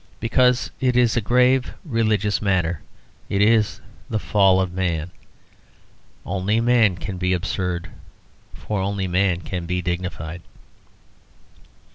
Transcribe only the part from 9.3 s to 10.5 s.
can be dignified.